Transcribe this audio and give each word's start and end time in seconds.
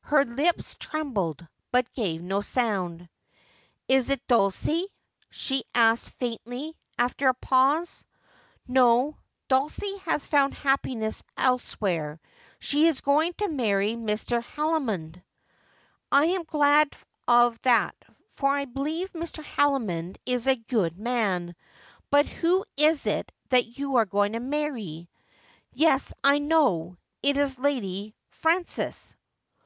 Her 0.00 0.24
lips 0.24 0.76
trembled, 0.80 1.46
but 1.70 1.92
gave 1.92 2.22
no 2.22 2.40
sound.' 2.40 3.06
Is 3.86 4.08
it 4.08 4.26
Dulcie 4.26 4.86
'?'she 5.30 5.64
asked 5.74 6.08
faintly, 6.08 6.74
after 6.98 7.28
a 7.28 7.34
pause.' 7.34 8.06
No, 8.76 9.18
Dulcie 9.48 9.98
has 10.06 10.26
found 10.26 10.54
happiness 10.54 11.22
elsewhere. 11.36 12.18
She 12.60 12.86
is 12.86 13.02
going 13.02 13.34
to 13.34 13.48
marry 13.48 13.90
Mr. 13.92 14.42
Haldimond.'' 14.42 15.22
I 16.10 16.24
am 16.28 16.44
glad 16.44 16.96
of 17.28 17.60
that, 17.60 17.94
for 18.30 18.48
I 18.56 18.64
believe 18.64 19.12
Mr. 19.12 19.44
Haldimond 19.44 20.16
is 20.24 20.46
a 20.46 20.56
good 20.56 20.96
man. 20.96 21.54
But 22.08 22.24
who 22.24 22.64
is 22.78 23.04
it 23.06 23.30
that 23.50 23.76
you 23.76 23.96
are 23.96 24.06
going 24.06 24.32
to 24.32 24.40
marry 24.40 25.10
\ 25.42 25.48
Yes, 25.74 26.14
I 26.24 26.38
know. 26.38 26.96
It 27.22 27.36
is 27.36 27.58
Lady 27.58 28.14
Frances.' 28.30 29.14